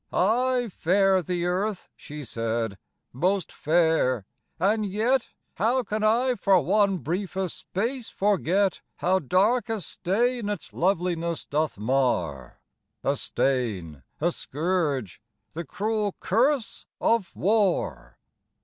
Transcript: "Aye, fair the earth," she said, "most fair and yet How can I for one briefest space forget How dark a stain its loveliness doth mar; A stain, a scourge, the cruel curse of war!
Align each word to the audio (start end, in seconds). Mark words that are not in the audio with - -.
"Aye, 0.11 0.67
fair 0.73 1.21
the 1.21 1.45
earth," 1.45 1.87
she 1.95 2.25
said, 2.25 2.79
"most 3.13 3.51
fair 3.51 4.25
and 4.59 4.83
yet 4.83 5.29
How 5.57 5.83
can 5.83 6.03
I 6.03 6.33
for 6.33 6.59
one 6.59 6.97
briefest 6.97 7.55
space 7.55 8.09
forget 8.09 8.81
How 8.95 9.19
dark 9.19 9.69
a 9.69 9.79
stain 9.79 10.49
its 10.49 10.73
loveliness 10.73 11.45
doth 11.45 11.77
mar; 11.77 12.61
A 13.03 13.15
stain, 13.15 14.01
a 14.19 14.31
scourge, 14.31 15.21
the 15.53 15.63
cruel 15.65 16.15
curse 16.19 16.87
of 16.99 17.35
war! 17.35 18.17